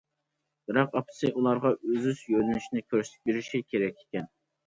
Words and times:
بىراق 0.69 0.95
ئاپىسى 0.99 1.29
ئۇلارغا 1.41 1.71
ئۈزۈش 1.89 2.23
يۆنىلىشىنى 2.35 2.83
كۆرسىتىپ 2.93 3.31
بېرىشى 3.31 3.61
كېرەك 3.75 4.01
ئىكەن. 4.05 4.27